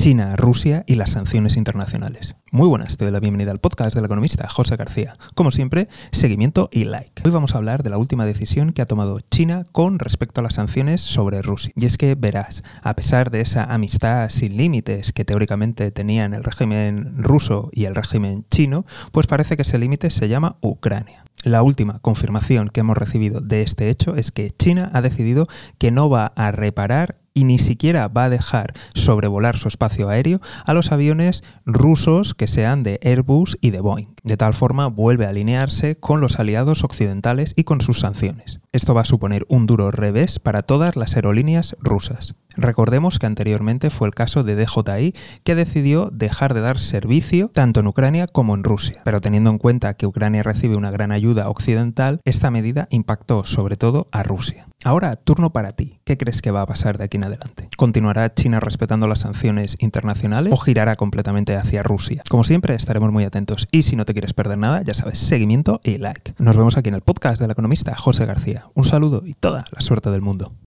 China, 0.00 0.36
Rusia 0.36 0.84
y 0.86 0.94
las 0.94 1.10
sanciones 1.10 1.56
internacionales. 1.56 2.36
Muy 2.52 2.68
buenas, 2.68 2.96
te 2.96 3.04
doy 3.04 3.12
la 3.12 3.18
bienvenida 3.18 3.50
al 3.50 3.58
podcast 3.58 3.96
del 3.96 4.04
economista 4.04 4.48
José 4.48 4.76
García. 4.76 5.18
Como 5.34 5.50
siempre, 5.50 5.88
seguimiento 6.12 6.68
y 6.70 6.84
like. 6.84 7.20
Hoy 7.24 7.32
vamos 7.32 7.52
a 7.52 7.58
hablar 7.58 7.82
de 7.82 7.90
la 7.90 7.98
última 7.98 8.24
decisión 8.24 8.72
que 8.72 8.80
ha 8.80 8.86
tomado 8.86 9.18
China 9.28 9.64
con 9.72 9.98
respecto 9.98 10.40
a 10.40 10.44
las 10.44 10.54
sanciones 10.54 11.00
sobre 11.00 11.42
Rusia. 11.42 11.72
Y 11.74 11.84
es 11.84 11.98
que 11.98 12.14
verás, 12.14 12.62
a 12.80 12.94
pesar 12.94 13.32
de 13.32 13.40
esa 13.40 13.64
amistad 13.64 14.28
sin 14.28 14.56
límites 14.56 15.12
que 15.12 15.24
teóricamente 15.24 15.90
tenían 15.90 16.32
el 16.32 16.44
régimen 16.44 17.20
ruso 17.20 17.68
y 17.72 17.86
el 17.86 17.96
régimen 17.96 18.46
chino, 18.48 18.86
pues 19.10 19.26
parece 19.26 19.56
que 19.56 19.62
ese 19.62 19.78
límite 19.78 20.10
se 20.10 20.28
llama 20.28 20.58
Ucrania. 20.60 21.24
La 21.42 21.62
última 21.62 21.98
confirmación 21.98 22.68
que 22.68 22.80
hemos 22.80 22.96
recibido 22.96 23.40
de 23.40 23.62
este 23.62 23.90
hecho 23.90 24.14
es 24.14 24.30
que 24.30 24.50
China 24.50 24.90
ha 24.94 25.02
decidido 25.02 25.48
que 25.78 25.90
no 25.90 26.08
va 26.08 26.32
a 26.36 26.52
reparar 26.52 27.16
y 27.38 27.44
ni 27.44 27.60
siquiera 27.60 28.08
va 28.08 28.24
a 28.24 28.30
dejar 28.30 28.72
sobrevolar 28.94 29.56
su 29.56 29.68
espacio 29.68 30.08
aéreo 30.08 30.40
a 30.64 30.74
los 30.74 30.90
aviones 30.90 31.44
rusos 31.66 32.34
que 32.34 32.48
sean 32.48 32.82
de 32.82 32.98
Airbus 33.04 33.56
y 33.60 33.70
de 33.70 33.80
Boeing. 33.80 34.16
De 34.24 34.36
tal 34.36 34.54
forma 34.54 34.88
vuelve 34.88 35.24
a 35.24 35.28
alinearse 35.28 35.96
con 36.00 36.20
los 36.20 36.40
aliados 36.40 36.82
occidentales 36.82 37.52
y 37.54 37.62
con 37.62 37.80
sus 37.80 38.00
sanciones. 38.00 38.58
Esto 38.72 38.92
va 38.92 39.02
a 39.02 39.04
suponer 39.04 39.46
un 39.48 39.66
duro 39.66 39.92
revés 39.92 40.40
para 40.40 40.62
todas 40.62 40.96
las 40.96 41.14
aerolíneas 41.14 41.76
rusas. 41.78 42.34
Recordemos 42.58 43.20
que 43.20 43.26
anteriormente 43.26 43.88
fue 43.88 44.08
el 44.08 44.14
caso 44.14 44.42
de 44.42 44.56
DJI 44.56 45.14
que 45.44 45.54
decidió 45.54 46.10
dejar 46.12 46.54
de 46.54 46.60
dar 46.60 46.80
servicio 46.80 47.48
tanto 47.52 47.78
en 47.78 47.86
Ucrania 47.86 48.26
como 48.26 48.56
en 48.56 48.64
Rusia. 48.64 49.00
Pero 49.04 49.20
teniendo 49.20 49.50
en 49.50 49.58
cuenta 49.58 49.94
que 49.94 50.06
Ucrania 50.06 50.42
recibe 50.42 50.76
una 50.76 50.90
gran 50.90 51.12
ayuda 51.12 51.48
occidental, 51.48 52.20
esta 52.24 52.50
medida 52.50 52.88
impactó 52.90 53.44
sobre 53.44 53.76
todo 53.76 54.08
a 54.10 54.24
Rusia. 54.24 54.66
Ahora, 54.84 55.14
turno 55.16 55.52
para 55.52 55.70
ti. 55.70 56.00
¿Qué 56.04 56.16
crees 56.16 56.42
que 56.42 56.50
va 56.50 56.62
a 56.62 56.66
pasar 56.66 56.98
de 56.98 57.04
aquí 57.04 57.16
en 57.16 57.24
adelante? 57.24 57.68
¿Continuará 57.76 58.34
China 58.34 58.58
respetando 58.58 59.06
las 59.06 59.20
sanciones 59.20 59.76
internacionales 59.78 60.52
o 60.52 60.56
girará 60.56 60.96
completamente 60.96 61.54
hacia 61.54 61.84
Rusia? 61.84 62.22
Como 62.28 62.42
siempre, 62.42 62.74
estaremos 62.74 63.12
muy 63.12 63.24
atentos 63.24 63.68
y 63.70 63.84
si 63.84 63.94
no 63.94 64.04
te 64.04 64.14
quieres 64.14 64.34
perder 64.34 64.58
nada, 64.58 64.82
ya 64.82 64.94
sabes, 64.94 65.18
seguimiento 65.18 65.80
y 65.84 65.98
like. 65.98 66.34
Nos 66.38 66.56
vemos 66.56 66.76
aquí 66.76 66.88
en 66.88 66.96
el 66.96 67.02
podcast 67.02 67.40
del 67.40 67.50
economista 67.50 67.96
José 67.96 68.26
García. 68.26 68.66
Un 68.74 68.84
saludo 68.84 69.22
y 69.24 69.34
toda 69.34 69.64
la 69.70 69.80
suerte 69.80 70.10
del 70.10 70.22
mundo. 70.22 70.52